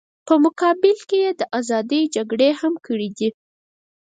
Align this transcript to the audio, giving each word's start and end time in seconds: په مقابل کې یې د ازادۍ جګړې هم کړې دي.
په 0.27 0.33
مقابل 0.43 0.97
کې 1.09 1.17
یې 1.23 1.31
د 1.39 1.41
ازادۍ 1.59 2.01
جګړې 2.15 2.49
هم 2.59 2.73
کړې 2.85 3.09
دي. 3.17 3.29